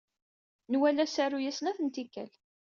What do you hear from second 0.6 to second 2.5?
Nwala asaru-a snat n tikkal.